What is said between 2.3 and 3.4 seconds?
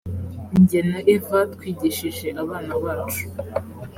abana bacu